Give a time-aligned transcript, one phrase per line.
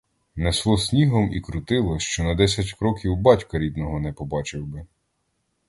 [0.35, 4.85] Несло снігом і крутило, що на десять кроків батька рідного не побачив би.